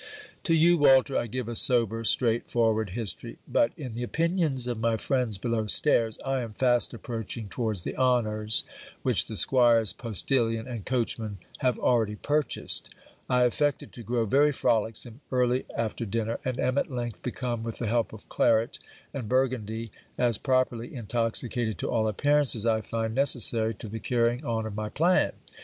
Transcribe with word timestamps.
To 0.45 0.55
you, 0.55 0.79
Walter, 0.79 1.15
I 1.15 1.27
give 1.27 1.47
a 1.47 1.53
sober 1.55 2.03
straight 2.05 2.49
forward 2.49 2.89
history; 2.97 3.37
but, 3.47 3.71
in 3.77 3.93
the 3.93 4.01
opinions 4.01 4.65
of 4.65 4.79
my 4.79 4.97
friends 4.97 5.37
below 5.37 5.67
stairs, 5.67 6.17
I 6.25 6.41
am 6.41 6.53
fast 6.53 6.91
approaching 6.95 7.47
towards 7.49 7.83
the 7.83 7.95
honours 7.95 8.63
which 9.03 9.27
the 9.27 9.35
squire's 9.35 9.93
postilion 9.93 10.67
and 10.67 10.87
coachman 10.87 11.37
have 11.59 11.77
already 11.77 12.15
purchased. 12.15 12.89
I 13.29 13.43
affected 13.43 13.93
to 13.93 14.01
grow 14.01 14.25
very 14.25 14.51
frolicksome, 14.51 15.21
early 15.31 15.65
after 15.77 16.03
dinner; 16.03 16.39
and 16.43 16.59
am, 16.59 16.79
at 16.79 16.89
length, 16.91 17.21
become, 17.21 17.61
with 17.61 17.77
the 17.77 17.85
help 17.85 18.11
of 18.11 18.27
claret 18.27 18.79
and 19.13 19.29
burgundy, 19.29 19.91
as 20.17 20.39
properly 20.39 20.95
intoxicated 20.95 21.77
to 21.77 21.91
all 21.91 22.07
appearance 22.07 22.55
as 22.55 22.65
I 22.65 22.81
find 22.81 23.13
necessary 23.13 23.75
to 23.75 23.87
the 23.87 23.99
carrying 23.99 24.43
on 24.45 24.65
of 24.65 24.73
my 24.73 24.89
plan. 24.89 25.33